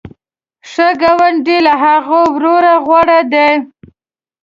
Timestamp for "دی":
3.33-3.51